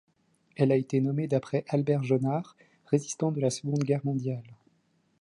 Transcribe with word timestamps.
Elle 0.55 0.71
a 0.71 0.77
été 0.77 0.99
nommée 0.99 1.27
d'après 1.27 1.63
Albert 1.67 2.03
Jonnart, 2.03 2.57
résistant 2.87 3.31
de 3.31 3.39
la 3.39 3.51
Seconde 3.51 3.83
Guerre 3.83 4.03
mondiale. 4.03 4.57